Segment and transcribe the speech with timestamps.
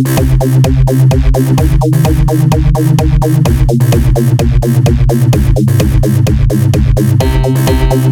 [0.00, 0.38] Thank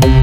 [0.04, 0.15] you.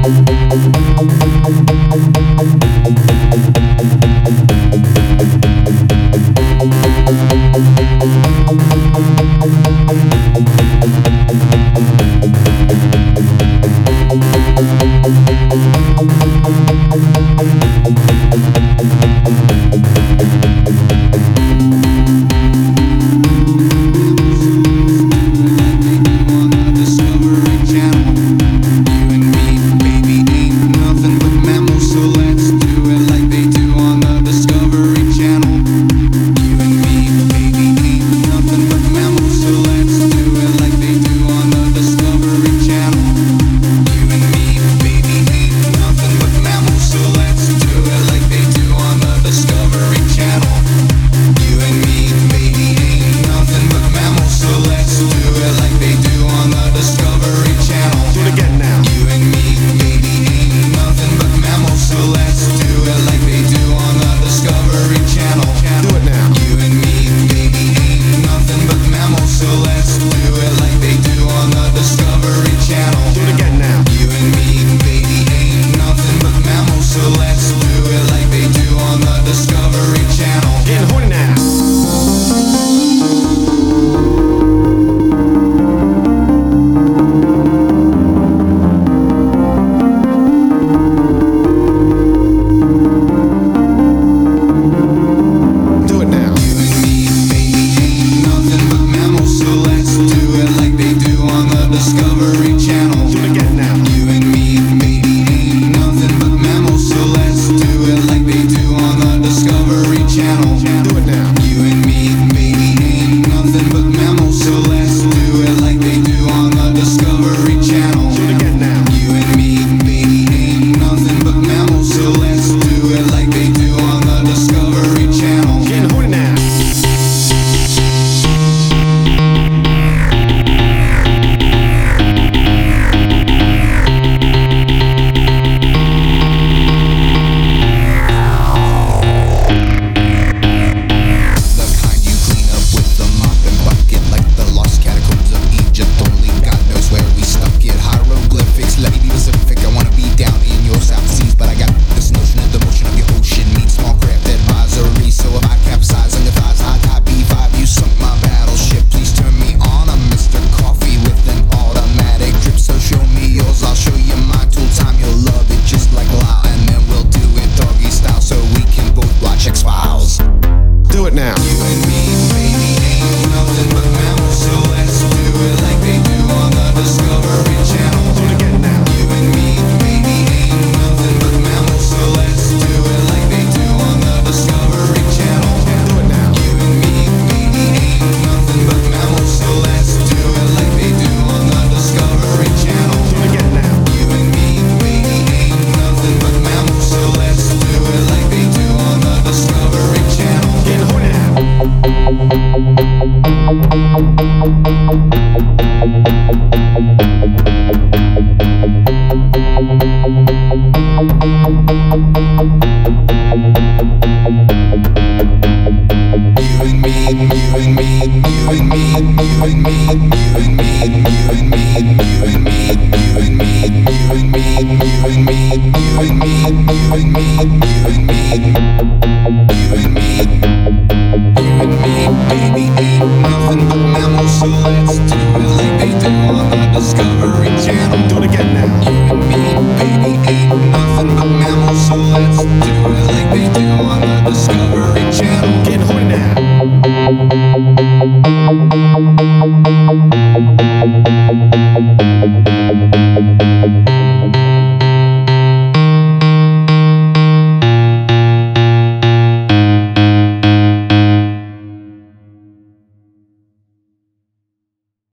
[171.44, 172.00] You and me,
[172.32, 174.13] baby, ain't nothing but memories.